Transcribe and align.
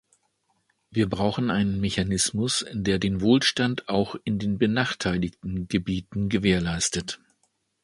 Wir 0.89 1.07
brauchen 1.07 1.51
einen 1.51 1.79
Mechanismus, 1.79 2.65
der 2.73 2.97
den 2.97 3.21
Wohlstand 3.21 3.87
auch 3.87 4.15
in 4.23 4.39
den 4.39 4.57
benachteiligten 4.57 5.67
Gebieten 5.67 6.27
gewährleistet. 6.27 7.19